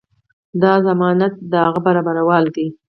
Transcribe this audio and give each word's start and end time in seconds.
دا 0.61 0.73
ضمانت 0.87 1.33
د 1.51 1.53
هغه 1.65 1.79
برابرولو 1.85 2.49
دی. 2.55 2.67